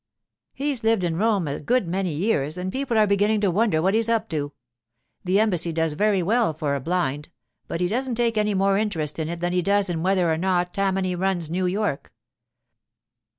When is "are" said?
2.97-3.05